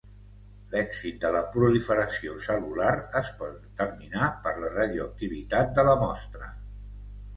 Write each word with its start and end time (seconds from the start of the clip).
L'èxit 0.69 1.17
de 1.25 1.29
la 1.35 1.41
proliferació 1.55 2.33
cel·lular, 2.47 2.93
es 3.21 3.29
pot 3.43 3.53
determinar 3.67 4.31
per 4.47 4.55
la 4.65 4.73
radioactivitat 4.81 5.77
de 5.81 5.87
la 5.91 5.95
mostra. 6.07 6.55